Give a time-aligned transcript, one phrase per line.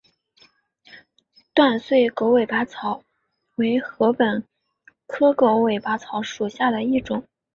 [1.53, 3.03] 断穗狗尾草
[3.57, 4.43] 为禾本
[5.05, 7.27] 科狗尾草属下的一个种。